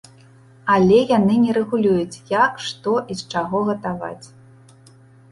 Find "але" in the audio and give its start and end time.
0.75-0.97